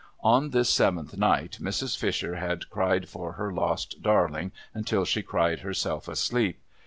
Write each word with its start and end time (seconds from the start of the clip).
On 0.23 0.49
this 0.49 0.67
seventh 0.71 1.15
night, 1.15 1.59
Mrs. 1.61 1.95
Fisher 1.95 2.37
had 2.37 2.71
cried 2.71 3.07
for 3.07 3.33
her 3.33 3.53
lost 3.53 4.01
darling 4.01 4.51
until 4.73 5.05
she 5.05 5.21
cried 5.21 5.59
herself 5.59 6.07
asleep. 6.07 6.59